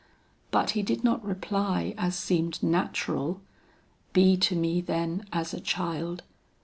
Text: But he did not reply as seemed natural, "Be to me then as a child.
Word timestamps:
But 0.49 0.71
he 0.71 0.81
did 0.81 1.03
not 1.03 1.23
reply 1.23 1.93
as 1.95 2.15
seemed 2.15 2.63
natural, 2.63 3.39
"Be 4.13 4.35
to 4.37 4.55
me 4.55 4.81
then 4.81 5.27
as 5.31 5.53
a 5.53 5.59
child. 5.61 6.23